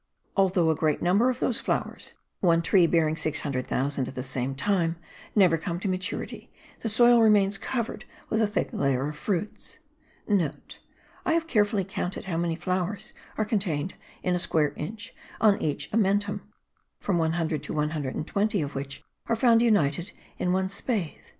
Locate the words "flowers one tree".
1.59-2.87